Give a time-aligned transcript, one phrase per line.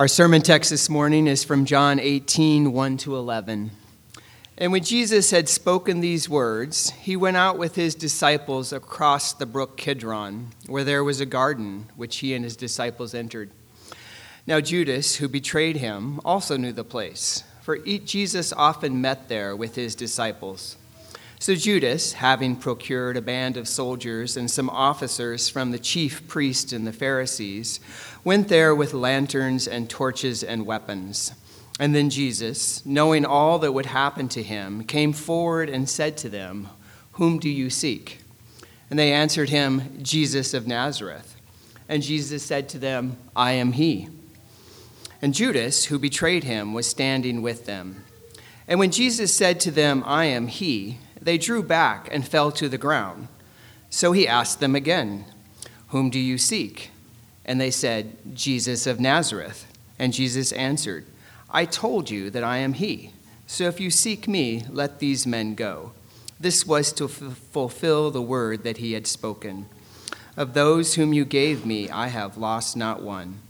[0.00, 3.70] Our sermon text this morning is from John 18 1 to 11.
[4.56, 9.44] And when Jesus had spoken these words, he went out with his disciples across the
[9.44, 13.50] brook Kidron, where there was a garden, which he and his disciples entered.
[14.46, 19.74] Now, Judas, who betrayed him, also knew the place, for Jesus often met there with
[19.74, 20.78] his disciples.
[21.40, 26.70] So Judas, having procured a band of soldiers and some officers from the chief priests
[26.70, 27.80] and the Pharisees,
[28.24, 31.32] went there with lanterns and torches and weapons.
[31.78, 36.28] And then Jesus, knowing all that would happen to him, came forward and said to
[36.28, 36.68] them,
[37.12, 38.18] Whom do you seek?
[38.90, 41.36] And they answered him, Jesus of Nazareth.
[41.88, 44.10] And Jesus said to them, I am he.
[45.22, 48.04] And Judas, who betrayed him, was standing with them.
[48.68, 52.68] And when Jesus said to them, I am he, they drew back and fell to
[52.68, 53.28] the ground.
[53.90, 55.24] So he asked them again,
[55.88, 56.90] Whom do you seek?
[57.44, 59.66] And they said, Jesus of Nazareth.
[59.98, 61.06] And Jesus answered,
[61.50, 63.12] I told you that I am he.
[63.46, 65.92] So if you seek me, let these men go.
[66.38, 69.66] This was to f- fulfill the word that he had spoken.
[70.36, 73.40] Of those whom you gave me, I have lost not one.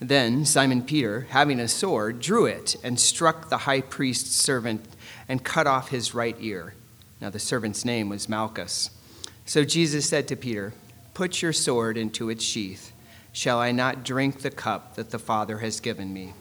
[0.00, 4.86] Then Simon Peter, having a sword, drew it and struck the high priest's servant
[5.28, 6.74] and cut off his right ear.
[7.20, 8.90] Now the servant's name was Malchus.
[9.44, 10.72] So Jesus said to Peter,
[11.12, 12.92] Put your sword into its sheath.
[13.32, 16.32] Shall I not drink the cup that the Father has given me?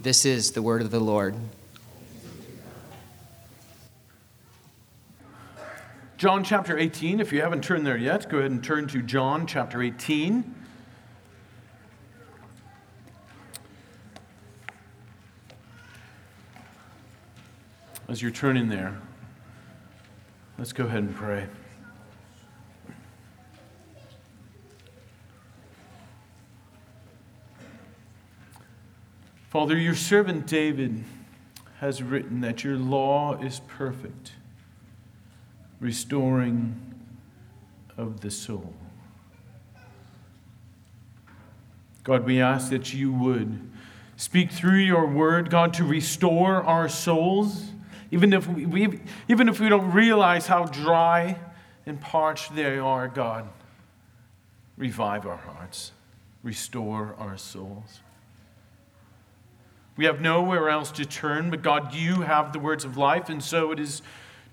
[0.00, 1.34] This is the word of the Lord.
[6.16, 9.46] John chapter 18, if you haven't turned there yet, go ahead and turn to John
[9.46, 10.54] chapter 18.
[18.08, 19.00] As you're turning there,
[20.56, 21.46] Let's go ahead and pray.
[29.50, 31.04] Father, your servant David
[31.80, 34.32] has written that your law is perfect,
[35.80, 36.94] restoring
[37.96, 38.74] of the soul.
[42.04, 43.70] God, we ask that you would
[44.16, 47.73] speak through your word, God, to restore our souls
[48.14, 51.36] even if we, we, even if we don't realize how dry
[51.84, 53.48] and parched they are, God,
[54.76, 55.90] revive our hearts,
[56.44, 58.02] restore our souls.
[59.96, 63.42] We have nowhere else to turn, but God, you have the words of life, and
[63.42, 64.00] so it is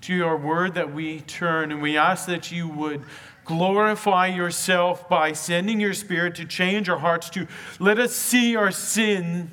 [0.00, 3.04] to your word that we turn, and we ask that you would
[3.44, 7.46] glorify yourself by sending your spirit to change our hearts, to
[7.78, 9.52] let us see our sin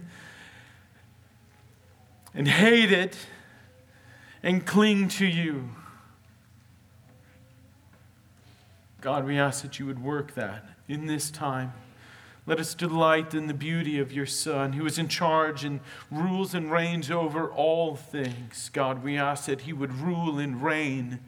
[2.33, 3.15] and hate it
[4.41, 5.69] and cling to you.
[9.01, 11.73] God, we ask that you would work that in this time.
[12.45, 16.53] Let us delight in the beauty of your Son, who is in charge and rules
[16.53, 18.69] and reigns over all things.
[18.73, 21.19] God, we ask that he would rule and reign,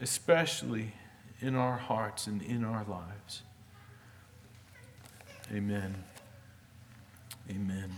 [0.00, 0.92] especially
[1.40, 3.42] in our hearts and in our lives.
[5.50, 6.04] Amen.
[7.50, 7.90] Amen.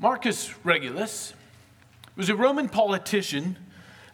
[0.00, 1.34] Marcus Regulus
[2.14, 3.56] was a Roman politician,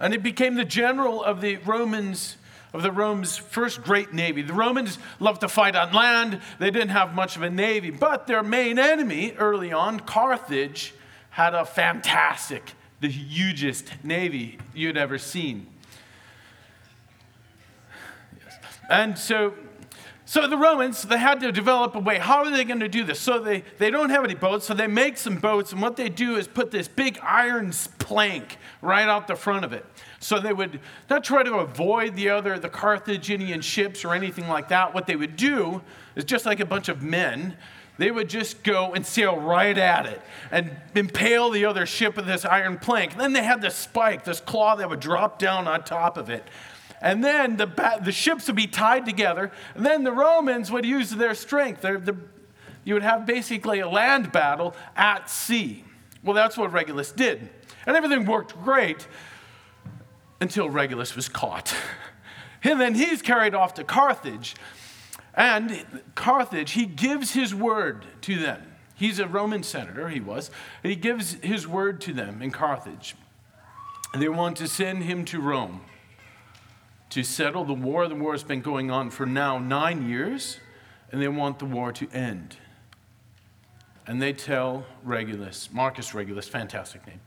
[0.01, 2.37] and he became the general of the Romans
[2.73, 4.43] of the Rome's first great navy.
[4.43, 6.41] The Romans loved to fight on land.
[6.59, 10.93] They didn't have much of a navy, but their main enemy early on, Carthage,
[11.31, 15.69] had a fantastic, the hugest navy you'd ever seen.
[18.91, 19.55] And so
[20.27, 22.19] so the Romans, they had to develop a way.
[22.19, 23.21] How are they going to do this?
[23.21, 26.09] So they, they don't have any boats, so they make some boats, and what they
[26.09, 29.85] do is put this big iron plank right out the front of it.
[30.21, 30.81] So they would
[31.11, 34.95] not try to avoid the other, the Carthaginian ships or anything like that.
[34.95, 35.83] What they would do
[36.17, 37.57] is just like a bunch of men,
[37.99, 40.21] they would just go and sail right at it
[40.51, 43.17] and impale the other ship with this iron plank.
[43.17, 46.45] Then they had this spike, this claw that would drop down on top of it.
[47.01, 47.67] And then the,
[48.03, 49.53] the ships would be tied together.
[49.75, 51.83] And then the Romans would use their strength.
[51.83, 52.17] the,
[52.85, 55.85] you would have basically a land battle at sea.
[56.23, 57.49] Well, that's what Regulus did.
[57.87, 59.07] And everything worked great
[60.41, 61.75] until Regulus was caught.
[62.67, 64.57] And then he's carried off to Carthage.
[65.35, 68.63] And Carthage, he gives his word to them.
[68.95, 70.51] He's a Roman senator, he was.
[70.83, 73.17] And he gives his word to them in Carthage.
[74.15, 75.83] And they want to send him to Rome
[77.15, 78.09] to settle the war.
[78.09, 80.59] The war has been going on for now nine years,
[81.13, 82.57] and they want the war to end.
[84.05, 87.21] And they tell Regulus, Marcus Regulus, fantastic name.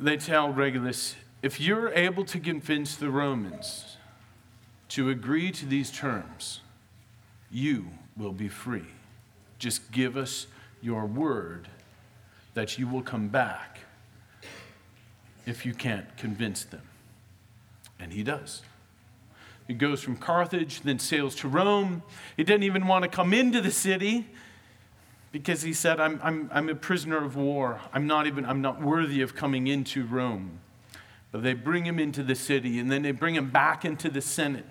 [0.00, 3.96] They tell Regulus, if you're able to convince the Romans
[4.88, 6.62] to agree to these terms,
[7.48, 8.88] you will be free.
[9.60, 10.48] Just give us
[10.80, 11.68] your word
[12.54, 13.78] that you will come back
[15.46, 16.82] if you can't convince them.
[18.02, 18.62] And he does.
[19.68, 22.02] He goes from Carthage, then sails to Rome.
[22.36, 24.26] He didn't even want to come into the city
[25.30, 27.80] because he said, I'm, I'm, I'm a prisoner of war.
[27.92, 30.58] I'm not even, I'm not worthy of coming into Rome.
[31.30, 34.20] But they bring him into the city and then they bring him back into the
[34.20, 34.66] Senate.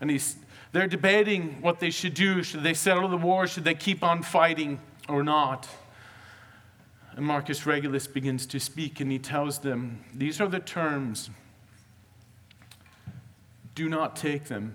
[0.00, 0.36] And he's,
[0.72, 2.42] they're debating what they should do.
[2.42, 3.46] Should they settle the war?
[3.46, 5.68] Should they keep on fighting or not?
[7.16, 11.30] And Marcus Regulus begins to speak and he tells them, These are the terms.
[13.80, 14.74] Do not take them.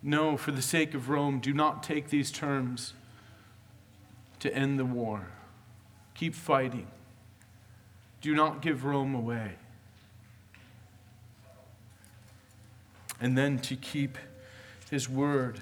[0.00, 2.92] No, for the sake of Rome, do not take these terms
[4.38, 5.26] to end the war.
[6.14, 6.86] Keep fighting.
[8.20, 9.56] Do not give Rome away.
[13.20, 14.16] And then to keep
[14.88, 15.60] his word.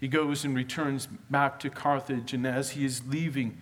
[0.00, 3.58] He goes and returns back to Carthage, and as he is leaving,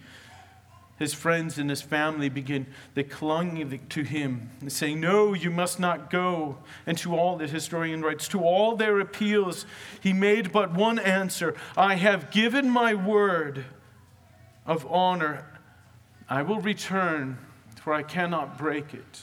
[1.01, 6.11] his friends and his family begin, they clung to him, saying, No, you must not
[6.11, 6.59] go.
[6.87, 9.65] And to all, the historian writes, to all their appeals,
[9.99, 13.65] he made but one answer I have given my word
[14.67, 15.47] of honor.
[16.29, 17.39] I will return,
[17.83, 19.23] for I cannot break it.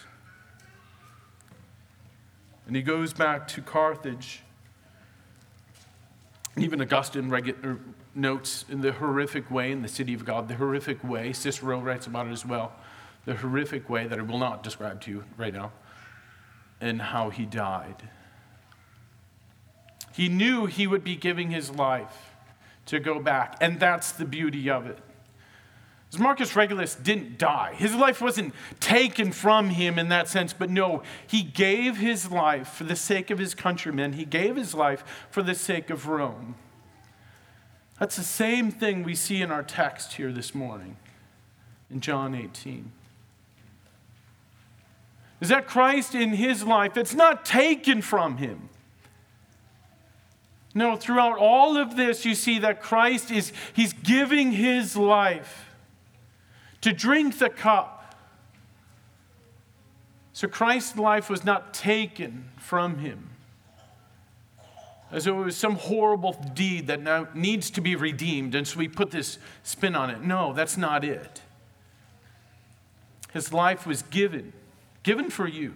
[2.65, 4.41] And he goes back to Carthage.
[6.57, 7.79] Even Augustine er,
[8.17, 11.31] notes in the horrific way in the city of God, the horrific way.
[11.31, 12.73] Cicero writes about it as well.
[13.25, 15.71] The horrific way that I will not describe to you right now,
[16.81, 18.09] and how he died.
[20.13, 22.35] He knew he would be giving his life
[22.87, 24.97] to go back, and that's the beauty of it.
[26.17, 27.73] Marcus Regulus didn't die.
[27.75, 32.69] His life wasn't taken from him in that sense, but no, he gave his life
[32.69, 34.13] for the sake of his countrymen.
[34.13, 36.55] He gave his life for the sake of Rome.
[37.99, 40.97] That's the same thing we see in our text here this morning
[41.89, 42.91] in John 18.
[45.39, 48.69] Is that Christ in his life, it's not taken from him.
[50.75, 55.71] No, throughout all of this, you see that Christ is, he's giving his life
[56.81, 58.15] to drink the cup.
[60.33, 63.29] So Christ's life was not taken from him
[65.11, 68.77] as though it was some horrible deed that now needs to be redeemed, and so
[68.77, 70.21] we put this spin on it.
[70.21, 71.41] No, that's not it.
[73.31, 74.53] His life was given,
[75.03, 75.75] given for you.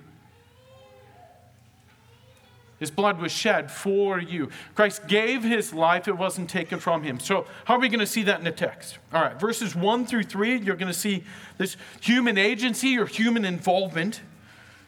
[2.81, 4.49] His blood was shed for you.
[4.73, 7.19] Christ gave his life, it wasn't taken from him.
[7.19, 8.97] So, how are we going to see that in the text?
[9.13, 11.23] All right, verses 1 through 3, you're going to see
[11.59, 14.21] this human agency or human involvement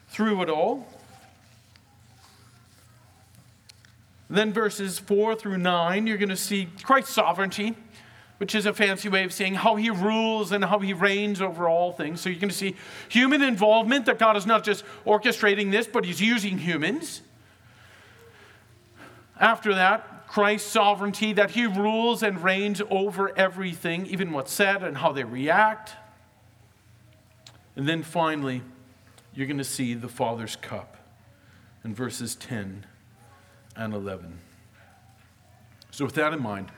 [0.08, 0.88] through it all.
[4.30, 7.76] Then verses 4 through 9, you're going to see Christ's sovereignty,
[8.38, 11.68] which is a fancy way of saying how he rules and how he reigns over
[11.68, 12.22] all things.
[12.22, 12.76] So you're going to see
[13.10, 17.22] human involvement, that God is not just orchestrating this, but he's using humans.
[19.40, 24.98] After that, Christ's sovereignty, that he rules and reigns over everything, even what's said and
[24.98, 25.94] how they react.
[27.76, 28.64] And then finally,
[29.34, 30.98] you're going to see the Father's cup
[31.84, 32.86] in verses 10
[33.76, 34.40] and 11.
[35.92, 36.72] So, with that in mind,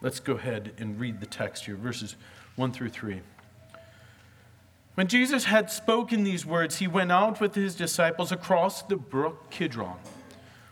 [0.00, 2.16] let's go ahead and read the text here, verses
[2.56, 3.20] 1 through 3.
[4.94, 9.50] When Jesus had spoken these words, he went out with his disciples across the brook
[9.50, 9.96] Kidron,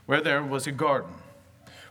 [0.06, 1.10] where there was a garden,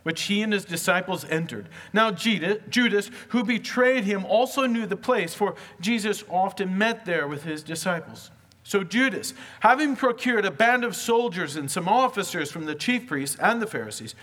[0.04, 1.68] which he and his disciples entered.
[1.92, 7.44] Now, Judas, who betrayed him, also knew the place, for Jesus often met there with
[7.44, 8.32] his disciples.
[8.64, 13.38] So Judas, having procured a band of soldiers and some officers from the chief priests
[13.40, 14.16] and the Pharisees,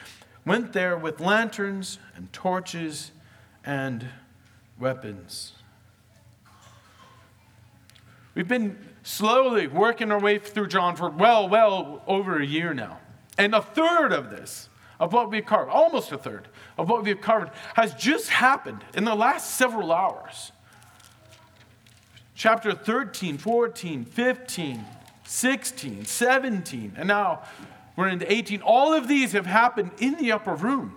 [0.45, 3.11] went there with lanterns and torches
[3.65, 4.07] and
[4.79, 5.53] weapons.
[8.35, 13.01] We've been slowly working our way through John for well, well over a year now.
[13.37, 14.69] And a third of this,
[15.01, 19.05] of what we've covered, almost a third of what we've covered, has just happened in
[19.05, 20.53] the last several hours
[22.39, 24.85] chapter 13, 14, 15,
[25.25, 27.43] 16, 17, and now
[27.97, 28.63] we're into 18.
[28.63, 30.95] All of these have happened in the upper room.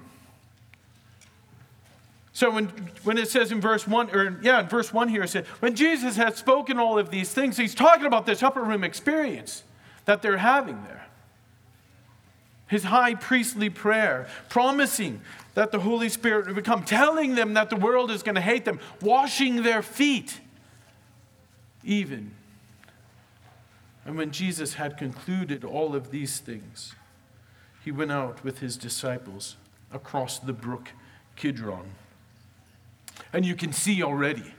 [2.32, 2.68] So when,
[3.04, 5.76] when it says in verse 1, or yeah, in verse 1 here, it said, when
[5.76, 9.64] Jesus had spoken all of these things, he's talking about this upper room experience
[10.06, 11.08] that they're having there.
[12.68, 15.22] His high priestly prayer, promising
[15.56, 18.64] that the Holy Spirit would come, telling them that the world is going to hate
[18.64, 20.40] them, washing their feet
[21.84, 22.32] even
[24.06, 26.96] And when Jesus had concluded all of these things,
[27.84, 29.58] he went out with his disciples
[29.92, 30.90] across the brook
[31.36, 31.92] Kidron.
[33.34, 34.54] And you can see already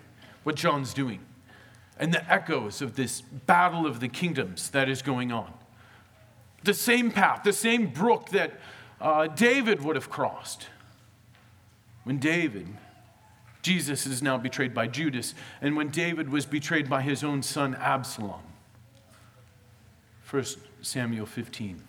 [0.44, 1.20] what John's doing
[1.98, 5.52] and the echoes of this battle of the kingdoms that is going on.
[6.64, 8.58] The same path, the same brook that
[9.00, 10.68] uh, David would have crossed.
[12.04, 12.68] When David,
[13.62, 17.76] Jesus is now betrayed by Judas, and when David was betrayed by his own son
[17.76, 18.42] Absalom.
[20.28, 20.44] 1
[20.80, 21.82] Samuel 15.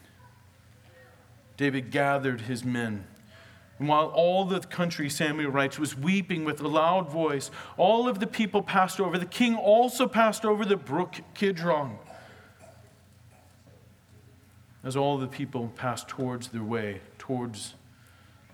[1.57, 3.05] David gathered his men.
[3.79, 8.19] And while all the country, Samuel writes, was weeping with a loud voice, all of
[8.19, 9.17] the people passed over.
[9.17, 11.97] The king also passed over the brook Kidron.
[14.83, 17.73] As all the people passed towards their way, towards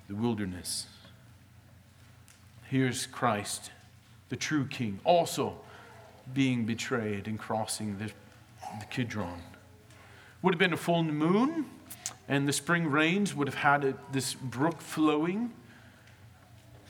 [0.08, 0.86] the wilderness.
[2.70, 3.72] Here's Christ,
[4.30, 5.56] the true king, also
[6.36, 8.12] being betrayed and crossing the,
[8.80, 9.42] the Kidron.
[10.44, 11.66] Would have been a full moon,
[12.28, 15.52] and the spring rains would have had a, this brook flowing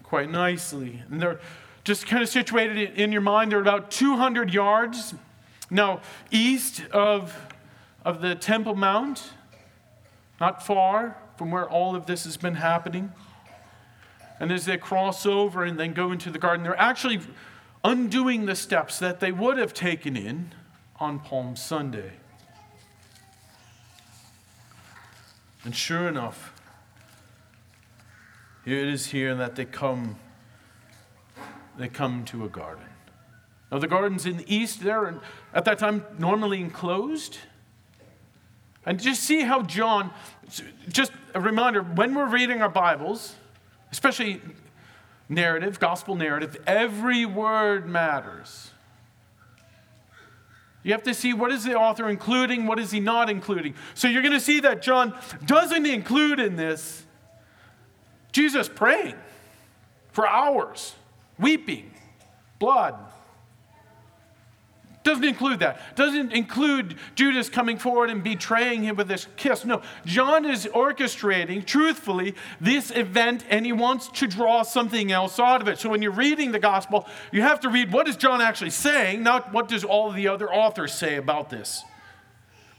[0.04, 1.02] quite nicely.
[1.10, 1.40] And they're
[1.86, 5.14] just kind of situated in your mind, they're about 200 yards
[5.72, 7.34] now east of,
[8.04, 9.32] of the Temple Mount,
[10.42, 13.14] not far from where all of this has been happening.
[14.40, 17.20] And as they cross over and then go into the garden, they're actually
[17.84, 20.54] undoing the steps that they would have taken in
[21.00, 22.12] on Palm Sunday.
[25.64, 26.54] And sure enough,
[28.66, 30.18] here it is here that they come
[31.78, 32.84] they come to a garden.
[33.72, 35.22] Now the gardens in the east there
[35.54, 37.38] at that time normally enclosed.
[38.86, 40.12] And just see how John
[40.90, 43.36] just a reminder when we're reading our Bibles,
[43.92, 44.42] especially
[45.28, 48.72] narrative, gospel narrative, every word matters.
[50.82, 53.76] You have to see what is the author including, what is he not including.
[53.94, 57.04] So you're going to see that John doesn't include in this
[58.32, 59.16] Jesus praying
[60.12, 60.96] for hours,
[61.38, 61.92] weeping,
[62.60, 62.96] blood,
[65.04, 65.96] doesn't include that.
[65.96, 69.64] Doesn't include Judas coming forward and betraying him with this kiss.
[69.64, 75.62] No, John is orchestrating, truthfully, this event and he wants to draw something else out
[75.62, 75.80] of it.
[75.80, 79.24] So when you're reading the gospel, you have to read what is John actually saying,
[79.24, 81.84] not what does all the other authors say about this.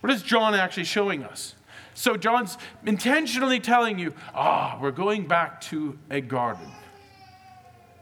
[0.00, 1.54] What is John actually showing us?
[1.94, 6.70] So John's intentionally telling you, ah, we're going back to a garden.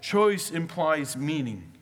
[0.00, 1.72] Choice implies meaning.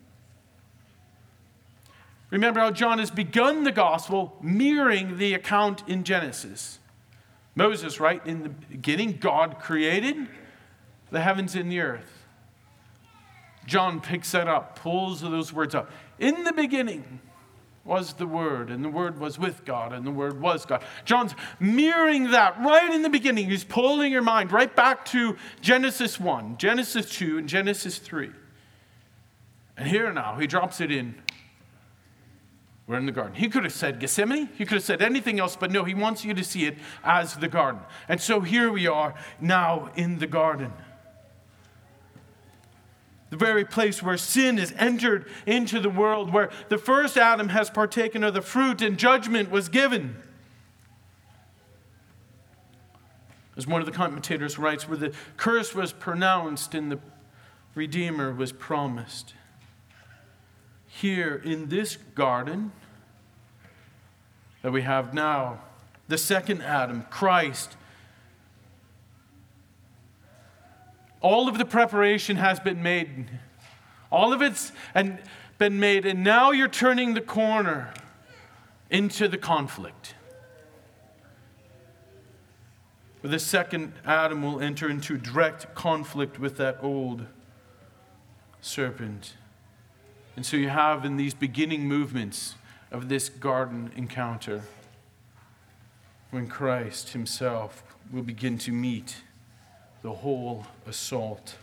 [2.30, 6.78] Remember how John has begun the gospel mirroring the account in Genesis.
[7.54, 8.24] Moses, right?
[8.26, 10.28] In the beginning, God created
[11.10, 12.24] the heavens and the earth.
[13.66, 15.90] John picks that up, pulls those words up.
[16.18, 17.20] In the beginning
[17.84, 20.84] was the Word, and the Word was with God, and the Word was God.
[21.04, 23.48] John's mirroring that right in the beginning.
[23.48, 28.30] He's pulling your mind right back to Genesis 1, Genesis 2, and Genesis 3.
[29.76, 31.14] And here now, he drops it in
[32.86, 33.34] we're in the garden.
[33.34, 34.48] He could have said Gethsemane.
[34.56, 37.34] He could have said anything else, but no, he wants you to see it as
[37.34, 37.80] the garden.
[38.08, 40.72] And so here we are now in the garden.
[43.30, 47.70] The very place where sin is entered into the world, where the first Adam has
[47.70, 50.14] partaken of the fruit and judgment was given.
[53.56, 57.00] As one of the commentators writes, where the curse was pronounced and the
[57.74, 59.34] Redeemer was promised
[61.00, 62.72] here in this garden
[64.62, 65.60] that we have now.
[66.08, 67.76] The second Adam, Christ.
[71.20, 73.28] All of the preparation has been made.
[74.10, 75.18] All of it's and
[75.58, 77.92] been made, and now you're turning the corner
[78.90, 80.14] into the conflict.
[83.20, 87.26] Where the second Adam will enter into direct conflict with that old
[88.60, 89.34] serpent.
[90.36, 92.54] And so you have in these beginning movements
[92.92, 94.62] of this garden encounter
[96.30, 99.16] when Christ himself will begin to meet
[100.02, 101.56] the whole assault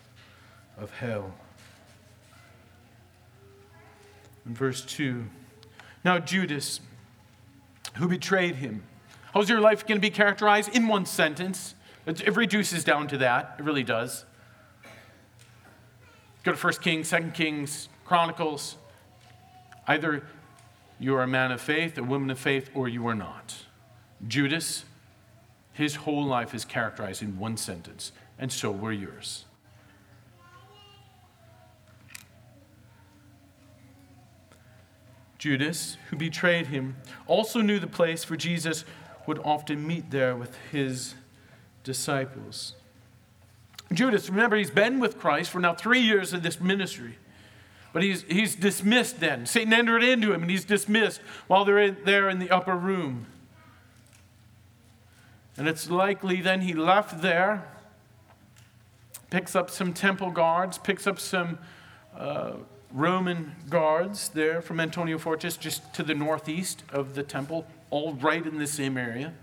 [0.77, 1.33] of hell.
[4.45, 5.25] In verse 2,
[6.03, 6.81] now Judas,
[7.95, 8.83] who betrayed him,
[9.33, 10.75] how's your life going to be characterized?
[10.75, 11.75] In one sentence.
[12.05, 13.55] It, reduces down to that.
[13.59, 14.25] It really does.
[16.43, 18.77] Go to 1 Kings, 2 Kings, Chronicles.
[19.87, 20.23] Either
[20.99, 23.65] you are a man of faith, a woman of faith, or you are not.
[24.27, 24.85] Judas,
[25.73, 29.45] his whole life is characterized in one sentence, and so were yours.
[35.37, 36.95] Judas, who betrayed him,
[37.27, 38.85] also knew the place, for Jesus
[39.27, 41.15] would often meet there with his
[41.83, 42.75] disciples.
[43.91, 47.17] Judas, remember, he's been with Christ for now three years of this ministry.
[47.93, 49.45] But he's, he's dismissed then.
[49.45, 53.27] Satan entered into him and he's dismissed while they're in, there in the upper room.
[55.55, 57.71] And it's likely then he left there,
[59.29, 61.59] picks up some temple guards, picks up some
[62.17, 62.53] uh,
[62.91, 68.45] Roman guards there from Antonia Fortress, just to the northeast of the temple, all right
[68.45, 69.33] in the same area.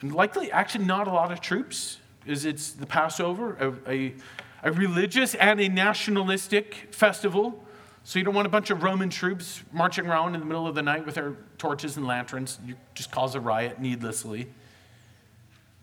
[0.00, 3.56] And likely, actually, not a lot of troops, as it's the Passover,
[3.86, 4.14] a, a
[4.64, 7.62] a religious and a nationalistic festival.
[8.02, 10.74] So you don't want a bunch of Roman troops marching around in the middle of
[10.74, 12.58] the night with their torches and lanterns.
[12.66, 14.48] You just cause a riot needlessly.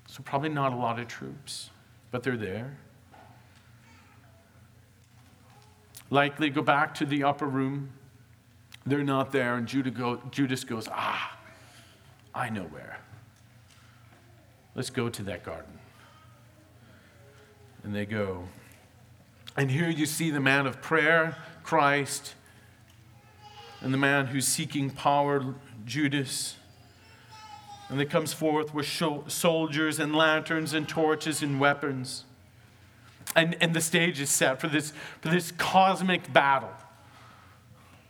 [0.08, 1.70] So probably not a lot of troops,
[2.10, 2.76] but they're there.
[6.10, 7.92] Likely go back to the upper room.
[8.86, 11.38] They're not there, and Judas goes, Ah,
[12.34, 13.00] I know where.
[14.76, 15.80] Let's go to that garden.
[17.84, 18.44] And they go.
[19.58, 22.36] And here you see the man of prayer, Christ,
[23.82, 25.56] and the man who's seeking power,
[25.86, 26.56] Judas.
[27.90, 28.88] And they comes forth with
[29.28, 32.24] soldiers and lanterns and torches and weapons.
[33.36, 36.72] And, and the stage is set for this, for this cosmic battle.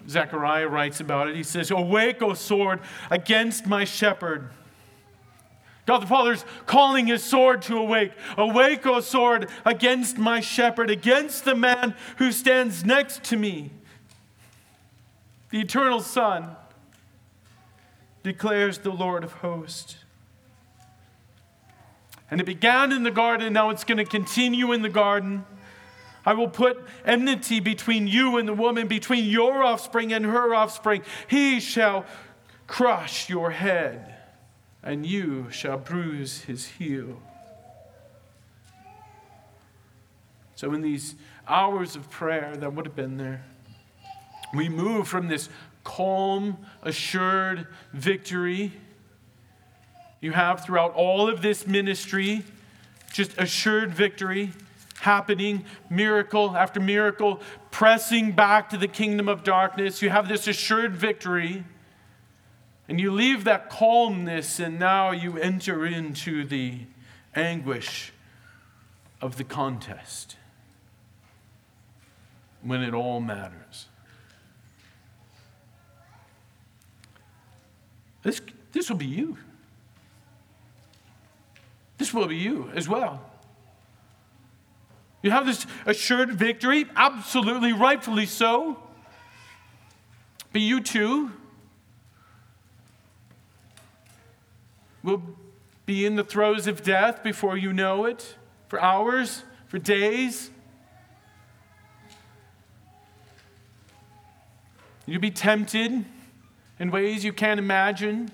[0.07, 1.36] Zechariah writes about it.
[1.36, 2.79] He says, Awake, O sword,
[3.10, 4.50] against my shepherd
[5.91, 8.13] God the Father is calling his sword to awake.
[8.38, 13.71] Awake, O sword, against my shepherd, against the man who stands next to me.
[15.50, 16.55] The eternal Son
[18.24, 19.98] declares the Lord of hosts.
[22.29, 25.43] And it began in the garden, now it's going to continue in the garden.
[26.25, 31.01] I will put enmity between you and the woman, between your offspring and her offspring.
[31.27, 32.05] He shall
[32.65, 34.20] crush your head
[34.83, 37.21] and you shall bruise his heel.
[40.56, 41.15] So, in these
[41.47, 43.43] hours of prayer that would have been there,
[44.53, 45.49] we move from this
[45.84, 48.73] calm, assured victory
[50.21, 52.43] you have throughout all of this ministry,
[53.12, 54.51] just assured victory
[54.99, 59.99] happening, miracle after miracle, pressing back to the kingdom of darkness.
[60.03, 61.63] You have this assured victory.
[62.88, 66.80] And you leave that calmness, and now you enter into the
[67.36, 68.12] anguish
[69.22, 70.36] of the contest
[72.62, 73.88] when it all matters.
[78.24, 78.41] This,
[78.72, 79.38] this will be you.
[81.98, 83.22] This will be you as well.
[85.22, 88.82] You have this assured victory, absolutely rightfully so.
[90.52, 91.32] But you too
[95.03, 95.21] will
[95.85, 98.35] be in the throes of death before you know it,
[98.67, 100.51] for hours, for days.
[105.05, 106.05] You'll be tempted
[106.79, 108.31] in ways you can't imagine.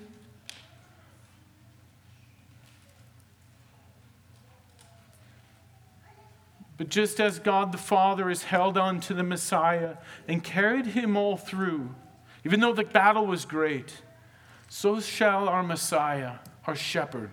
[6.76, 9.96] But just as God the Father has held on to the Messiah
[10.28, 11.94] and carried him all through,
[12.44, 14.02] even though the battle was great,
[14.68, 16.34] so shall our Messiah
[16.68, 17.30] our shepherd.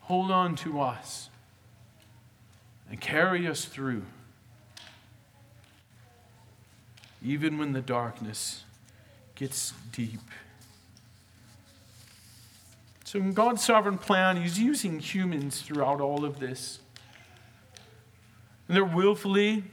[0.00, 1.28] Hold on to us
[2.88, 4.04] and carry us through,
[7.22, 8.64] even when the darkness
[9.34, 10.22] gets deep.
[13.04, 16.78] So, in God's sovereign plan, He's using humans throughout all of this.
[18.66, 19.64] And they're willfully,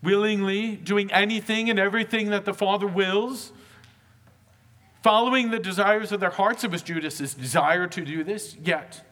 [0.00, 3.52] willingly doing anything and everything that the Father wills
[5.04, 6.64] following the desires of their hearts.
[6.64, 9.02] It was Judas's desire to do this, yet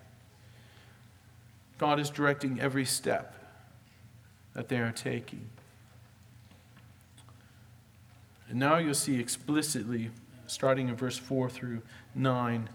[1.76, 3.34] God is directing every step
[4.54, 5.50] that they are taking.
[8.48, 10.10] And now you'll see explicitly,
[10.46, 11.82] starting in verse 4 through
[12.14, 12.70] 9,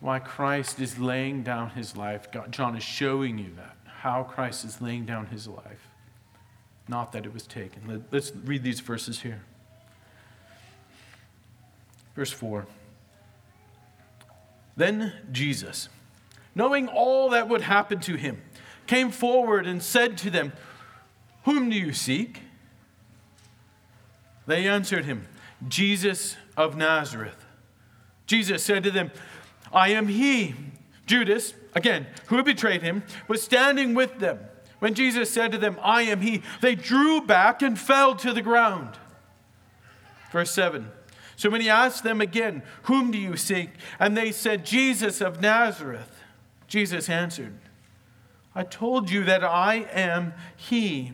[0.00, 2.32] why Christ is laying down his life.
[2.32, 5.86] God, John is showing you that, how Christ is laying down his life,
[6.88, 8.04] not that it was taken.
[8.10, 9.42] Let's read these verses here.
[12.14, 12.66] Verse 4
[14.76, 15.88] Then Jesus,
[16.54, 18.42] knowing all that would happen to him,
[18.86, 20.52] came forward and said to them,
[21.44, 22.40] Whom do you seek?
[24.46, 25.26] They answered him,
[25.68, 27.44] Jesus of Nazareth.
[28.26, 29.10] Jesus said to them,
[29.72, 30.54] I am he.
[31.06, 34.38] Judas, again, who betrayed him, was standing with them.
[34.78, 38.42] When Jesus said to them, I am he, they drew back and fell to the
[38.42, 38.96] ground.
[40.32, 40.90] Verse 7.
[41.42, 43.70] So when he asked them again, Whom do you seek?
[43.98, 46.20] And they said, Jesus of Nazareth.
[46.68, 47.58] Jesus answered,
[48.54, 51.10] I told you that I am he.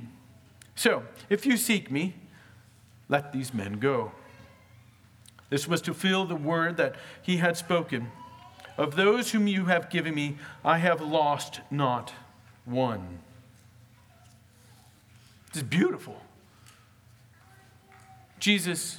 [0.74, 2.12] So if you seek me,
[3.08, 4.12] let these men go.
[5.48, 8.12] This was to fill the word that he had spoken.
[8.76, 12.12] Of those whom you have given me, I have lost not
[12.66, 13.20] one.
[15.54, 16.20] Is beautiful.
[18.38, 18.98] Jesus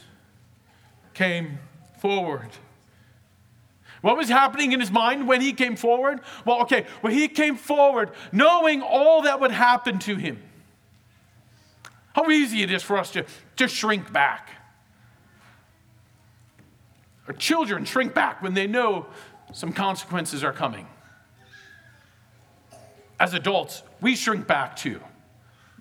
[1.20, 1.60] came
[1.98, 2.48] forward.
[4.00, 6.22] What was happening in his mind when he came forward?
[6.46, 10.42] Well, okay, when he came forward, knowing all that would happen to him.
[12.14, 13.26] How easy it is for us to,
[13.58, 14.50] to shrink back.
[17.28, 19.08] Our children shrink back when they know
[19.52, 20.88] some consequences are coming.
[23.20, 25.02] As adults, we shrink back too.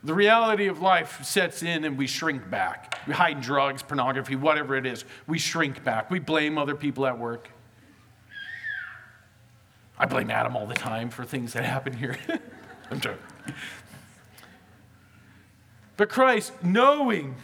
[0.09, 2.99] The reality of life sets in and we shrink back.
[3.07, 5.05] We hide drugs, pornography, whatever it is.
[5.27, 6.11] We shrink back.
[6.11, 7.51] We blame other people at work.
[9.99, 12.17] I blame Adam all the time for things that happen here.
[12.91, 13.23] I'm joking.
[15.99, 17.35] But Christ, knowing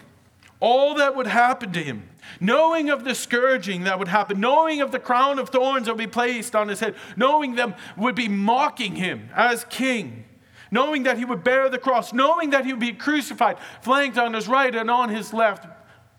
[0.59, 2.09] all that would happen to him,
[2.41, 5.99] knowing of the scourging that would happen, knowing of the crown of thorns that would
[5.99, 10.25] be placed on his head, knowing them would be mocking him as king,
[10.71, 14.35] knowing that he would bear the cross, knowing that he would be crucified, flanked on
[14.35, 15.67] his right and on his left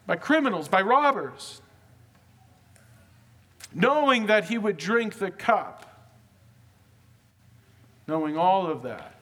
[0.06, 1.62] by criminals, by robbers,
[3.74, 6.10] knowing that he would drink the cup,
[8.08, 9.16] knowing all of that,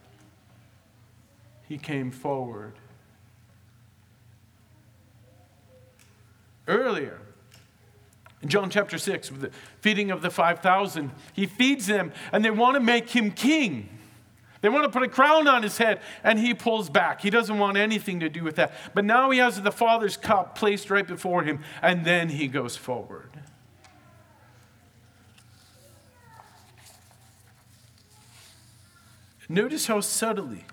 [1.67, 2.73] he came forward
[6.67, 7.19] earlier.
[8.41, 12.51] In John chapter 6, with the feeding of the 5,000, he feeds them and they
[12.51, 13.92] want to make him king.
[14.63, 17.19] They want to put a crown on his head, and he pulls back.
[17.19, 18.71] He doesn't want anything to do with that.
[18.93, 22.77] But now he has the Father's cup placed right before him, and then he goes
[22.77, 23.29] forward.
[29.49, 30.63] Notice how subtly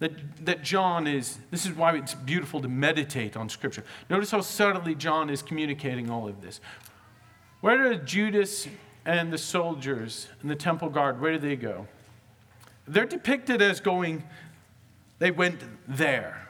[0.00, 3.84] that, that John is, this is why it's beautiful to meditate on Scripture.
[4.10, 6.60] Notice how subtly John is communicating all of this.
[7.60, 8.66] Where did Judas
[9.06, 11.86] and the soldiers and the temple guard, where did they go?
[12.86, 14.24] They're depicted as going,
[15.18, 16.48] they went there.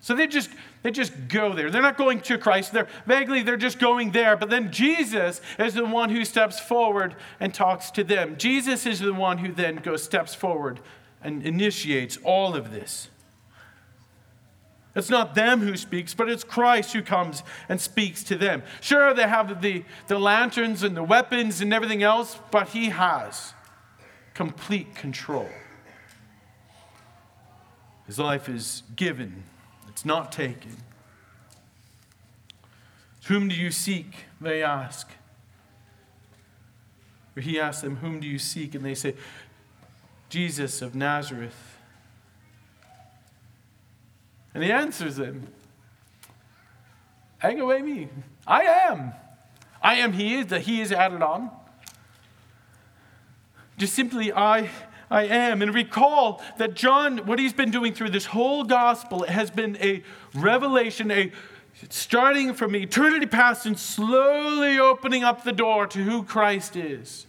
[0.00, 0.50] So they just
[0.82, 1.70] they just go there.
[1.70, 2.74] They're not going to Christ.
[2.74, 4.36] They're vaguely they're just going there.
[4.36, 8.36] But then Jesus is the one who steps forward and talks to them.
[8.36, 10.80] Jesus is the one who then goes steps forward
[11.22, 13.08] and initiates all of this.
[14.94, 18.62] It's not them who speaks, but it's Christ who comes and speaks to them.
[18.80, 23.54] Sure, they have the, the lanterns and the weapons and everything else, but He has
[24.34, 25.48] complete control.
[28.06, 29.44] His life is given,
[29.88, 30.76] it's not taken.
[33.26, 34.26] Whom do you seek?
[34.40, 35.08] They ask.
[37.34, 38.74] Or he asks them, Whom do you seek?
[38.74, 39.14] And they say,
[40.28, 41.78] Jesus of Nazareth.
[44.52, 45.48] And he answers them,
[47.44, 48.08] ego eimi.
[48.46, 49.12] I am.
[49.82, 51.50] I am he, is the he is added on.
[53.76, 54.70] Just simply, I,
[55.10, 55.62] I am.
[55.62, 60.02] And recall that John, what he's been doing through this whole gospel has been a
[60.34, 61.32] revelation, a
[61.88, 67.26] starting from eternity past and slowly opening up the door to who Christ is.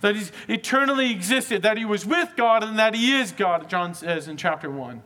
[0.00, 3.94] that he's eternally existed, that he was with God, and that he is God, John
[3.94, 5.02] says in chapter 1.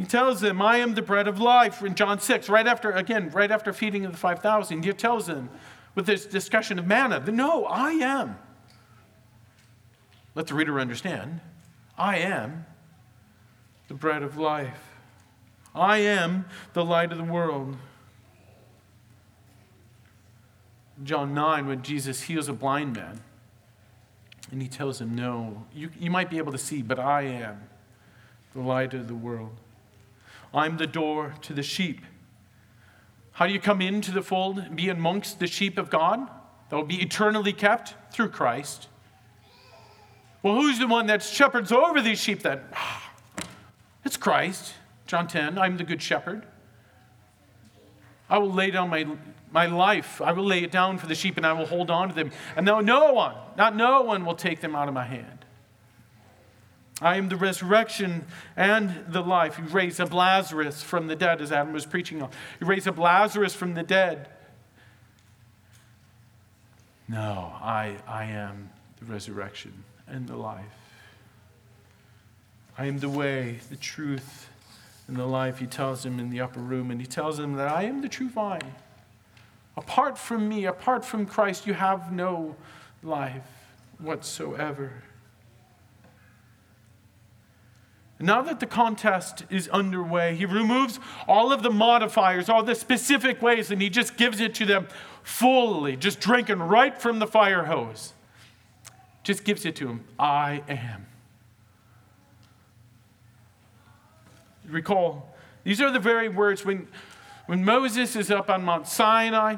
[0.00, 3.28] He tells them, I am the bread of life in John 6, right after, again,
[3.32, 4.82] right after feeding of the 5,000.
[4.82, 5.50] He tells them
[5.94, 8.38] with this discussion of manna, no, I am.
[10.34, 11.42] Let the reader understand.
[11.98, 12.64] I am
[13.88, 14.80] the bread of life.
[15.74, 17.76] I am the light of the world.
[21.04, 23.20] John 9 when Jesus heals a blind man.
[24.50, 27.64] And he tells him, No, you, you might be able to see, but I am
[28.54, 29.58] the light of the world.
[30.52, 32.00] I'm the door to the sheep.
[33.32, 36.28] How do you come into the fold and be amongst the sheep of God
[36.68, 37.94] that will be eternally kept?
[38.12, 38.88] Through Christ.
[40.42, 42.60] Well, who's the one that shepherds over these sheep then?
[44.02, 44.72] It's Christ.
[45.06, 46.46] John 10, I'm the good shepherd.
[48.30, 49.04] I will lay down my
[49.52, 50.20] my life.
[50.20, 52.30] I will lay it down for the sheep and I will hold on to them.
[52.56, 55.39] And no, no one, not no one, will take them out of my hand.
[57.00, 59.58] I am the resurrection and the life.
[59.58, 62.30] You raised up Lazarus from the dead, as Adam was preaching on.
[62.60, 64.28] You raised up Lazarus from the dead.
[67.08, 69.72] No, I, I am the resurrection
[70.06, 70.64] and the life.
[72.76, 74.48] I am the way, the truth,
[75.08, 76.90] and the life, he tells him in the upper room.
[76.90, 78.74] And he tells him that I am the true vine.
[79.76, 82.54] Apart from me, apart from Christ, you have no
[83.02, 83.42] life
[83.98, 85.02] whatsoever.
[88.22, 93.40] Now that the contest is underway, he removes all of the modifiers, all the specific
[93.40, 94.88] ways, and he just gives it to them
[95.22, 98.12] fully, just drinking right from the fire hose.
[99.22, 100.04] Just gives it to them.
[100.18, 101.06] I am.
[104.68, 106.88] Recall, these are the very words when,
[107.46, 109.56] when Moses is up on Mount Sinai,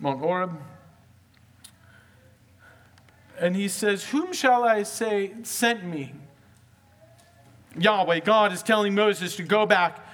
[0.00, 0.58] Mount Horeb,
[3.38, 6.14] and he says, Whom shall I say sent me?
[7.78, 10.06] Yahweh, God is telling Moses to go back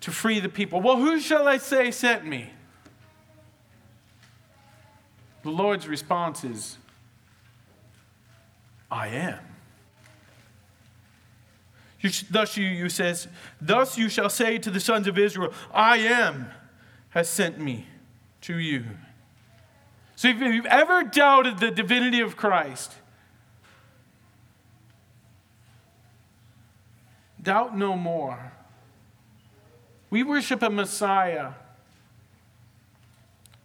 [0.00, 0.80] to free the people.
[0.80, 2.50] Well, who shall I say sent me?
[5.42, 6.76] The Lord's response is,
[8.90, 9.38] I am.
[12.00, 13.28] You, thus you, you says,
[13.60, 16.50] thus you shall say to the sons of Israel, I am
[17.10, 17.86] has sent me
[18.42, 18.84] to you.
[20.16, 22.92] So if you've ever doubted the divinity of Christ,
[27.42, 28.52] Doubt no more.
[30.10, 31.52] We worship a Messiah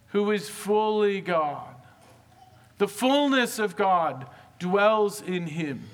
[0.08, 1.74] who is fully God.
[2.78, 4.26] The fullness of God
[4.58, 5.88] dwells in him.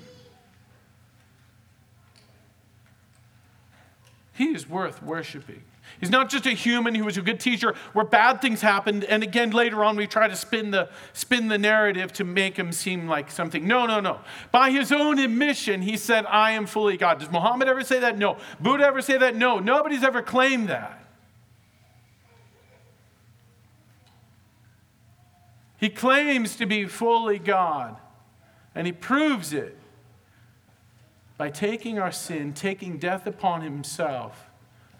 [4.33, 5.63] He is worth worshiping.
[5.99, 9.23] He's not just a human who was a good teacher where bad things happened, and
[9.23, 13.07] again later on we try to spin the, spin the narrative to make him seem
[13.07, 13.67] like something.
[13.67, 14.19] No, no, no.
[14.51, 17.19] By his own admission, he said, I am fully God.
[17.19, 18.17] Does Muhammad ever say that?
[18.17, 18.37] No.
[18.59, 19.35] Buddha ever say that?
[19.35, 19.59] No.
[19.59, 20.99] Nobody's ever claimed that.
[25.77, 27.97] He claims to be fully God,
[28.73, 29.77] and he proves it
[31.37, 34.49] by taking our sin, taking death upon himself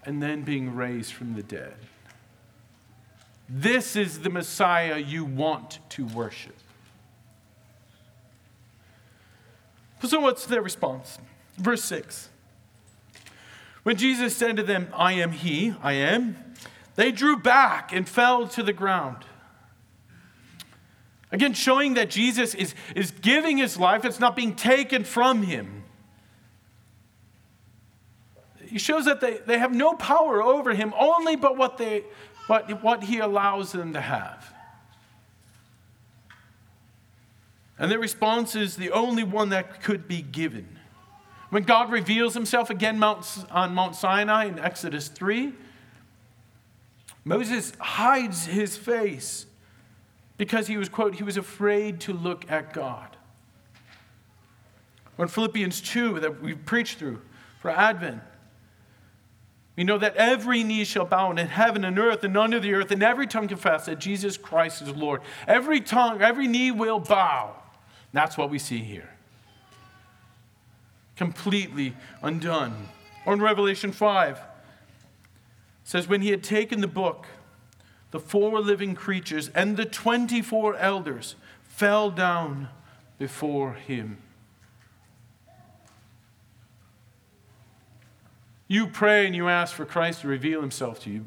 [0.06, 1.74] and then being raised from the dead.
[3.48, 6.56] This is the Messiah you want to worship.
[10.02, 11.18] So, what's their response?
[11.56, 12.28] Verse 6.
[13.84, 16.36] When Jesus said to them, I am He, I am,
[16.96, 19.24] they drew back and fell to the ground.
[21.32, 25.83] Again, showing that Jesus is, is giving his life, it's not being taken from him
[28.74, 32.02] he shows that they, they have no power over him, only but what, they,
[32.48, 34.52] what, what he allows them to have.
[37.78, 40.66] And their response is the only one that could be given.
[41.50, 45.52] When God reveals himself again on Mount Sinai in Exodus 3,
[47.24, 49.46] Moses hides his face
[50.36, 53.16] because he was, quote, he was afraid to look at God.
[55.14, 57.20] When Philippians 2, that we preached through
[57.60, 58.20] for Advent,
[59.76, 62.92] we know that every knee shall bow in heaven and earth and under the earth,
[62.92, 65.20] and every tongue confess that Jesus Christ is Lord.
[65.48, 67.56] Every tongue, every knee will bow.
[68.12, 69.10] That's what we see here.
[71.16, 72.88] Completely undone.
[73.26, 74.40] Or in Revelation 5,
[75.82, 77.26] says, When he had taken the book,
[78.12, 82.68] the four living creatures and the 24 elders fell down
[83.18, 84.18] before him.
[88.66, 91.24] You pray and you ask for Christ to reveal himself to you.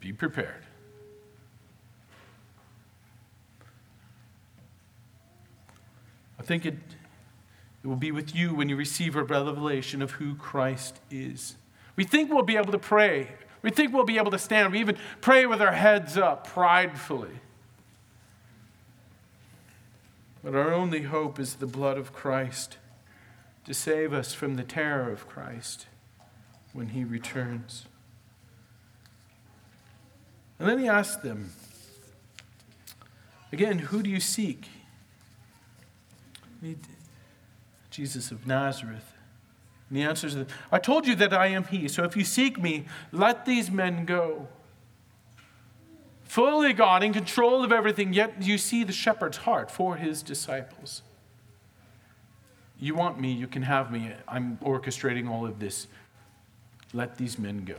[0.00, 0.64] Be prepared.
[6.38, 6.74] I think it,
[7.82, 11.56] it will be with you when you receive a revelation of who Christ is.
[11.96, 13.32] We think we'll be able to pray.
[13.62, 14.72] We think we'll be able to stand.
[14.72, 17.40] We even pray with our heads up pridefully.
[20.42, 22.76] But our only hope is the blood of Christ
[23.64, 25.86] to save us from the terror of Christ
[26.72, 27.86] when he returns.
[30.58, 31.52] And then he asked them,
[33.52, 34.68] again, who do you seek?
[37.90, 39.12] Jesus of Nazareth.
[39.88, 40.36] And he answers,
[40.72, 41.88] I told you that I am he.
[41.88, 44.48] So if you seek me, let these men go.
[46.24, 51.02] Fully God, in control of everything, yet you see the shepherd's heart for his disciples.
[52.78, 54.12] You want me, you can have me.
[54.28, 55.86] I'm orchestrating all of this.
[56.92, 57.78] Let these men go.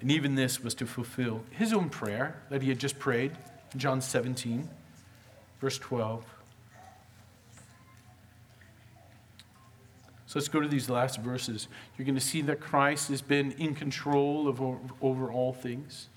[0.00, 3.32] And even this was to fulfill his own prayer that he had just prayed
[3.76, 4.68] John 17,
[5.60, 6.24] verse 12.
[10.26, 11.68] So let's go to these last verses.
[11.96, 14.60] You're going to see that Christ has been in control of
[15.00, 16.08] over all things.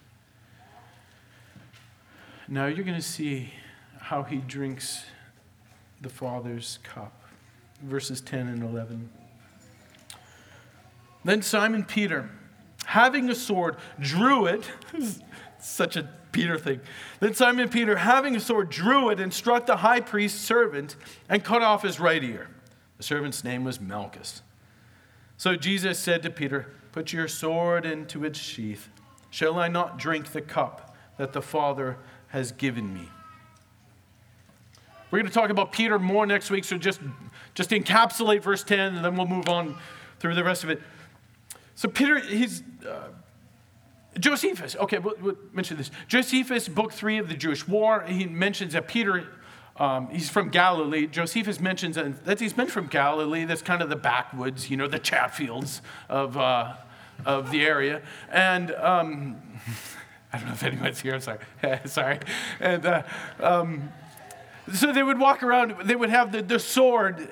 [2.48, 3.54] Now you're going to see
[4.00, 5.06] how he drinks
[6.02, 7.14] the Father's cup.
[7.82, 9.10] verses 10 and 11.
[11.24, 12.30] Then Simon Peter,
[12.86, 14.70] having a sword, drew it.
[15.60, 16.80] such a Peter thing.
[17.20, 20.96] Then Simon Peter, having a sword, drew it and struck the high priest's servant
[21.28, 22.50] and cut off his right ear.
[22.98, 24.42] The servant's name was Malchus.
[25.36, 28.90] So Jesus said to Peter, Put your sword into its sheath.
[29.30, 31.98] Shall I not drink the cup that the Father
[32.30, 33.10] has given me?
[35.10, 37.00] We're going to talk about Peter more next week, so just,
[37.54, 39.78] just encapsulate verse 10 and then we'll move on
[40.20, 40.82] through the rest of it.
[41.76, 42.64] So, Peter, he's.
[42.88, 43.10] Uh,
[44.20, 45.92] Josephus, okay, we'll, we'll, mention this.
[46.08, 49.28] Josephus, book three of the Jewish War, he mentions that Peter,
[49.78, 51.06] um, he's from Galilee.
[51.06, 53.46] Josephus mentions that he's been from Galilee.
[53.46, 56.74] That's kind of the backwoods, you know, the Chatfields of, uh,
[57.26, 58.02] of the area.
[58.32, 59.38] And um,
[60.34, 61.40] I don't know if anyone's here, I'm sorry.
[61.86, 62.20] sorry.
[62.60, 63.04] And uh,
[63.40, 63.90] um,
[64.74, 67.32] so they would walk around, they would have the, the sword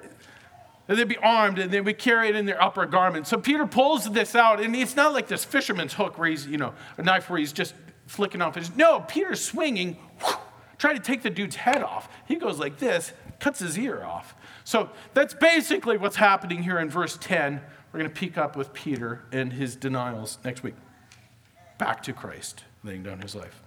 [0.87, 3.27] and they'd be armed and they would carry it in their upper garment.
[3.27, 6.57] So Peter pulls this out, and it's not like this fisherman's hook where he's, you
[6.57, 7.73] know, a knife where he's just
[8.07, 8.75] flicking off his.
[8.75, 10.35] No, Peter's swinging, whoosh,
[10.77, 12.07] trying to take the dude's head off.
[12.27, 14.35] He goes like this, cuts his ear off.
[14.63, 17.61] So that's basically what's happening here in verse 10.
[17.91, 20.75] We're going to pick up with Peter and his denials next week.
[21.77, 23.61] Back to Christ, laying down his life.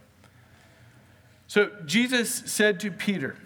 [1.47, 3.37] So Jesus said to Peter,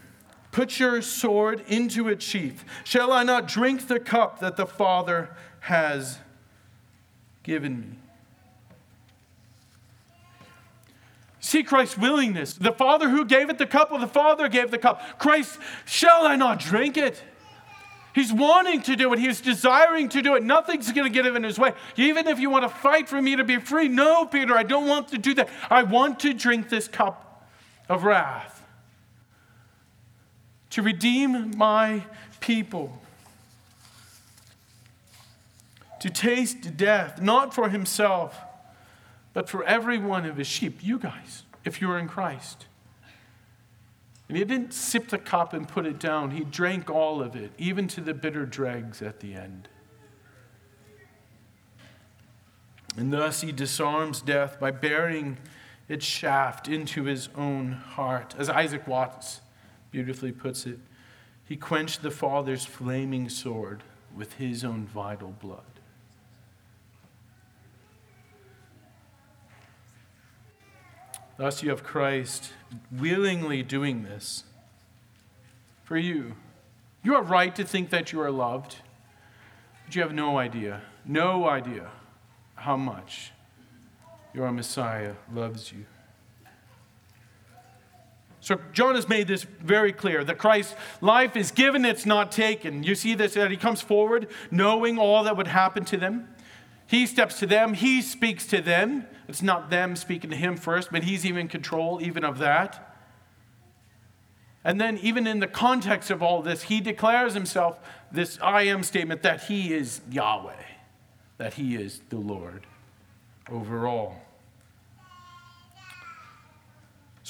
[0.53, 2.65] Put your sword into its sheath.
[2.85, 6.19] Shall I not drink the cup that the Father has
[7.43, 7.87] given me?
[11.41, 12.53] See Christ's willingness.
[12.53, 15.19] The Father who gave it the cup, or the Father gave the cup.
[15.19, 17.21] Christ, shall I not drink it?
[18.15, 19.19] He's wanting to do it.
[19.19, 20.43] He's desiring to do it.
[20.43, 21.73] Nothing's going to get him in his way.
[21.97, 24.87] Even if you want to fight for me to be free, no, Peter, I don't
[24.87, 25.49] want to do that.
[25.71, 27.49] I want to drink this cup
[27.89, 28.52] of wrath
[30.73, 32.03] to redeem my
[32.41, 32.99] people,
[36.01, 38.41] to taste death, not for himself,
[39.35, 42.65] but for every one of his sheep, you guys, if you're in Christ.
[44.29, 47.53] And he didn't sip the cup and put it down, he drank all of it,
[47.59, 49.69] even to the bitter dregs at the end.
[52.97, 55.37] And thus he disarms death by bearing
[55.87, 58.35] its shaft into his own heart.
[58.39, 59.43] As Isaac Watts
[59.93, 60.79] beautifully puts it.
[61.45, 63.83] He quenched the Father's flaming sword
[64.17, 65.61] with his own vital blood.
[71.37, 72.53] Thus, you have Christ
[72.91, 74.45] willingly doing this
[75.85, 76.37] for you.
[77.03, 78.77] You are right to think that you are loved,
[79.85, 81.91] but you have no idea, no idea
[82.55, 83.33] how much
[84.33, 85.85] your Messiah loves you.
[88.43, 92.83] So John has made this very clear that Christ's life is given, it's not taken.
[92.83, 96.29] You see this that he comes forward knowing all that would happen to them.
[96.89, 99.07] He steps to them, he speaks to them.
[99.29, 102.97] It's not them speaking to him first, but he's even in control even of that.
[104.65, 107.79] And then, even in the context of all this, he declares himself
[108.11, 110.65] this I am statement that he is Yahweh,
[111.39, 112.67] that he is the Lord
[113.49, 114.21] over all.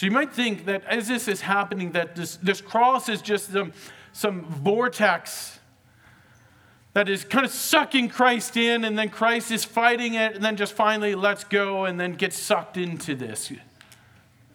[0.02, 3.52] So you might think that as this is happening, that this, this cross is just
[3.52, 3.72] some,
[4.12, 5.60] some vortex
[6.92, 10.56] that is kind of sucking Christ in, and then Christ is fighting it, and then
[10.56, 13.52] just finally lets go and then gets sucked into this.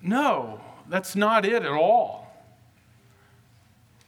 [0.02, 2.44] No, that's not it at all.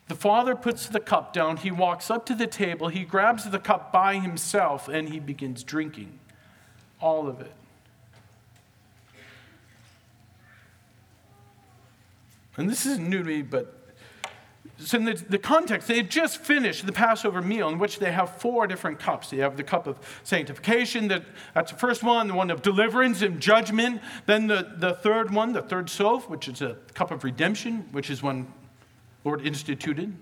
[0.10, 3.60] The Father puts the cup down, he walks up to the table, he grabs the
[3.60, 6.20] cup by himself, and he begins drinking
[7.00, 7.54] all of it.
[12.60, 13.74] And this isn't new to me, but
[14.80, 18.12] so in the, the context, they had just finished the Passover meal in which they
[18.12, 19.30] have four different cups.
[19.30, 23.22] They have the cup of sanctification, that, that's the first one, the one of deliverance
[23.22, 24.02] and judgment.
[24.26, 28.10] Then the, the third one, the third soph, which is a cup of redemption, which
[28.10, 28.52] is one
[29.24, 30.14] Lord instituted.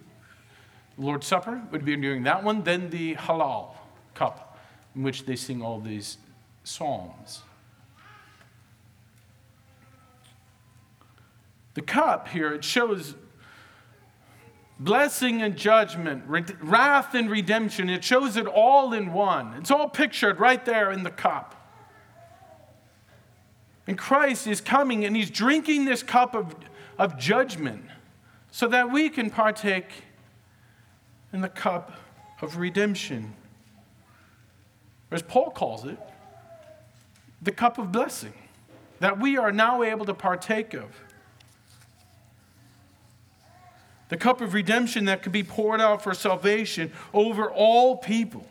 [0.99, 2.63] Lord's Supper would be doing that one.
[2.63, 3.75] Then the Hallel
[4.13, 4.59] cup,
[4.95, 6.17] in which they sing all these
[6.63, 7.41] psalms.
[11.77, 13.13] The cup here, it shows
[14.79, 17.87] blessing and judgment, wrath and redemption.
[17.87, 19.53] It shows it all in one.
[19.59, 21.53] It's all pictured right there in the cup.
[23.85, 26.55] And Christ is coming and he's drinking this cup of,
[26.97, 27.85] of judgment
[28.49, 29.91] so that we can partake
[31.31, 31.91] in the cup
[32.41, 33.35] of redemption.
[35.11, 35.99] As Paul calls it,
[37.39, 38.33] the cup of blessing
[38.99, 41.03] that we are now able to partake of.
[44.09, 48.47] The cup of redemption that could be poured out for salvation over all people.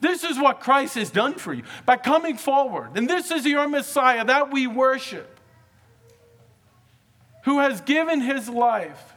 [0.00, 2.96] This is what Christ has done for you by coming forward.
[2.96, 5.40] And this is your Messiah that we worship,
[7.44, 9.14] who has given his life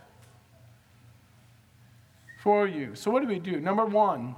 [2.42, 2.96] for you.
[2.96, 3.60] So, what do we do?
[3.60, 4.36] Number one,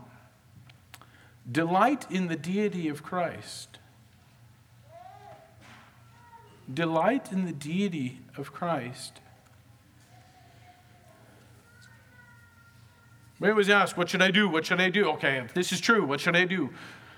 [1.49, 3.77] delight in the deity of Christ.
[6.73, 9.19] Delight in the deity of Christ.
[13.41, 14.47] We always ask, What should I do?
[14.47, 15.09] What should I do?
[15.13, 16.69] Okay, if this is true, what should I do?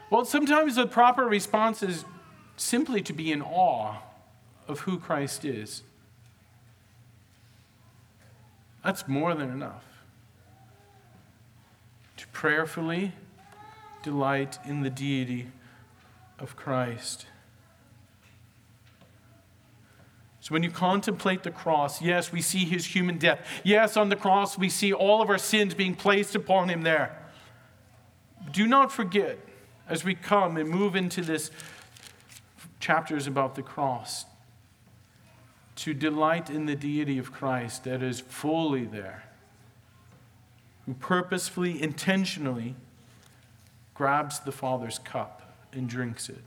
[0.09, 2.05] Well, sometimes the proper response is
[2.55, 3.97] simply to be in awe
[4.67, 5.83] of who Christ is.
[8.85, 9.83] That's more than enough.
[12.17, 13.11] To prayerfully
[14.01, 15.47] delight in the deity
[16.39, 17.25] of Christ.
[20.43, 23.39] So when you contemplate the cross, yes, we see his human death.
[23.63, 27.17] Yes, on the cross, we see all of our sins being placed upon him there.
[28.51, 29.39] Do not forget,
[29.87, 31.49] as we come and move into this
[32.81, 34.25] chapters about the cross,
[35.77, 39.23] to delight in the deity of Christ that is fully there,
[40.85, 42.75] who purposefully, intentionally
[43.93, 46.41] grabs the Father's cup and drinks it.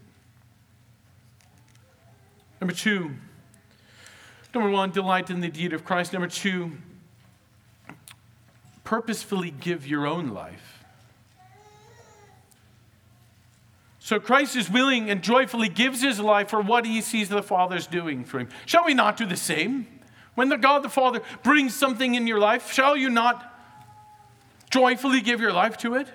[2.61, 3.13] Number two,
[4.57, 6.15] Number one, delight in the deed of Christ.
[6.15, 6.73] Number two,
[8.85, 10.83] purposefully give your own life.
[13.99, 17.87] So Christ is willing and joyfully gives his life for what he sees the Father's
[17.87, 18.49] doing for him.
[18.65, 19.87] Shall we not do the same?
[20.37, 23.55] When the God the Father brings something in your life, shall you not
[24.71, 26.09] joyfully give your life to it?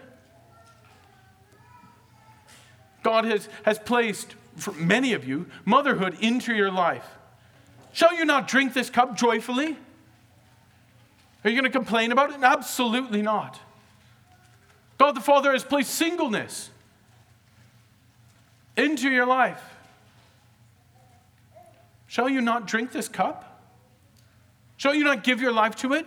[3.04, 7.06] God has, has placed, for many of you, motherhood into your life.
[7.94, 9.78] Shall you not drink this cup joyfully?
[11.44, 12.38] Are you going to complain about it?
[12.42, 13.60] Absolutely not.
[14.98, 16.70] God the Father has placed singleness
[18.78, 19.62] into your life.
[22.08, 23.64] Shall you not drink this cup?
[24.78, 26.06] Shall you not give your life to it?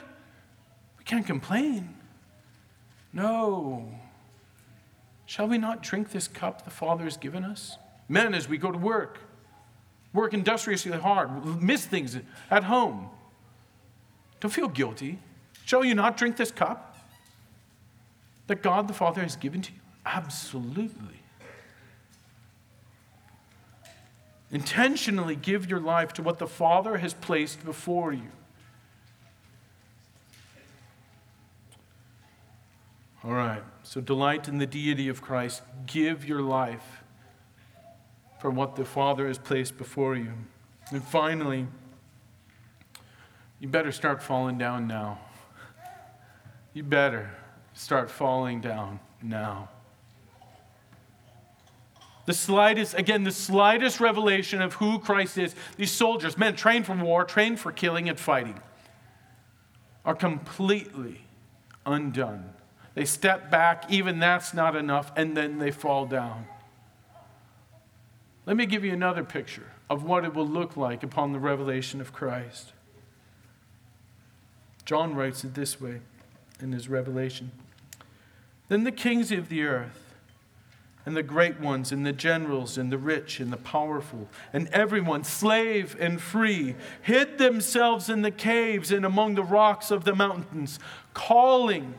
[0.99, 1.97] We can't complain.
[3.13, 3.89] No.
[5.27, 7.79] Shall we not drink this cup the Father has given us?
[8.09, 9.19] Men, as we go to work,
[10.15, 12.19] work industriously hard, miss things
[12.51, 13.11] at home.
[14.41, 15.19] Don't feel guilty.
[15.67, 16.97] Shall you not drink this cup
[18.47, 19.79] that God the Father has given to you?
[20.07, 21.21] Absolutely.
[24.51, 28.31] Intentionally give your life to what the Father has placed before you.
[33.25, 35.63] All right, so delight in the deity of Christ.
[35.87, 37.04] Give your life
[38.45, 40.31] for what the Father has placed before you.
[40.91, 41.67] And finally,
[43.59, 45.19] you better start falling down now.
[46.75, 47.31] You better
[47.73, 49.71] start falling down now.
[52.27, 56.95] The slightest, again, the slightest revelation of who Christ is, these soldiers, men trained for
[56.95, 58.61] war, trained for killing and fighting,
[60.05, 61.25] are completely
[61.87, 62.51] undone.
[62.93, 66.45] They step back, even that's not enough, and then they fall down.
[68.47, 72.01] Let me give you another picture of what it will look like upon the revelation
[72.01, 72.73] of Christ.
[74.85, 76.01] John writes it this way
[76.61, 77.53] in his revelation
[78.69, 80.15] Then the kings of the earth,
[81.07, 85.23] and the great ones, and the generals, and the rich, and the powerful, and everyone,
[85.23, 90.79] slave and free, hid themselves in the caves and among the rocks of the mountains,
[91.13, 91.95] calling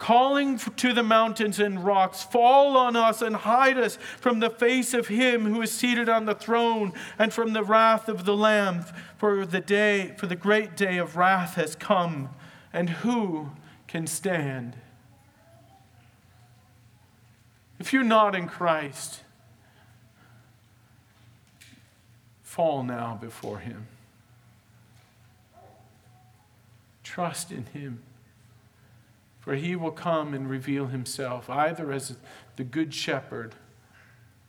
[0.00, 4.94] calling to the mountains and rocks, Fall on us and hide us from the face
[4.94, 8.84] of him who is seated on the throne and from the wrath of the Lamb.
[9.18, 12.30] For the day, for the great day of wrath has come,
[12.72, 13.50] and who
[13.86, 14.74] can stand?
[17.78, 19.20] If you're not in Christ,
[22.42, 23.86] fall now before him.
[27.04, 28.02] Trust in him.
[29.40, 32.16] For he will come and reveal himself either as
[32.56, 33.54] the good shepherd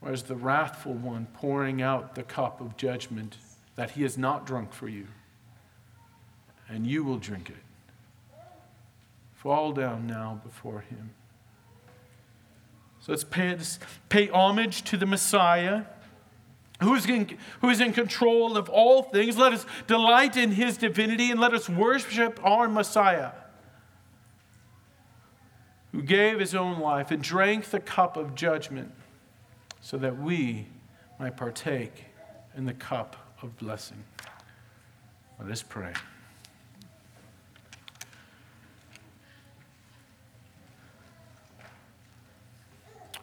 [0.00, 3.36] or as the wrathful one pouring out the cup of judgment
[3.74, 5.06] that he has not drunk for you.
[6.68, 7.56] And you will drink it.
[9.34, 11.10] Fall down now before him.
[13.00, 13.78] So let's pay, let's
[14.08, 15.84] pay homage to the Messiah
[16.80, 19.36] who is, in, who is in control of all things.
[19.36, 23.32] Let us delight in his divinity and let us worship our Messiah
[25.92, 28.90] who gave his own life and drank the cup of judgment
[29.80, 30.66] so that we
[31.20, 32.06] might partake
[32.56, 34.02] in the cup of blessing.
[35.38, 35.92] Let us pray.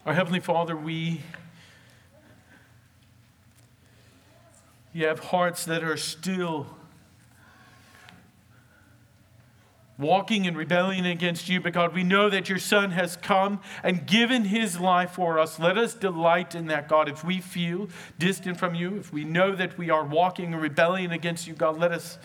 [0.06, 1.22] Our Heavenly Father, we
[4.94, 6.66] you have hearts that are still
[10.00, 14.08] walking in rebellion against you, but God, we know that your Son has come and
[14.08, 15.60] given his life for us.
[15.60, 17.10] Let us delight in that, God.
[17.10, 21.12] If we feel distant from you, if we know that we are walking in rebellion
[21.12, 22.18] against you, God, let us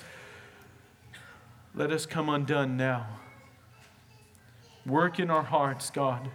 [1.74, 3.08] let us come undone now.
[4.86, 6.30] Work in our hearts, God.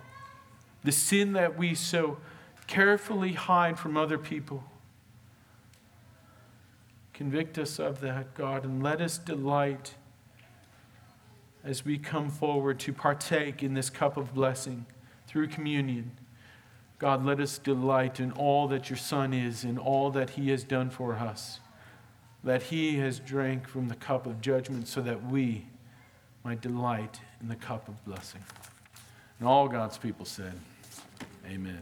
[0.83, 2.17] The sin that we so
[2.67, 4.65] carefully hide from other people.
[7.13, 9.93] Convict us of that, God, and let us delight
[11.63, 14.85] as we come forward to partake in this cup of blessing
[15.27, 16.11] through communion.
[16.97, 20.63] God, let us delight in all that your Son is, in all that he has
[20.63, 21.59] done for us,
[22.43, 25.67] that he has drank from the cup of judgment so that we
[26.43, 28.43] might delight in the cup of blessing.
[29.39, 30.53] And all God's people said,
[31.45, 31.81] Amen.